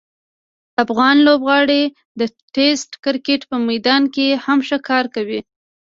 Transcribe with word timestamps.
افغان 0.83 1.17
لوبغاړي 1.27 1.83
د 2.19 2.21
ټسټ 2.53 2.91
کرکټ 3.03 3.41
په 3.49 3.55
میدان 3.67 4.03
کې 4.15 4.27
هم 4.45 4.59
ښه 4.67 4.77
کار 4.89 5.05
کوي. 5.15 5.39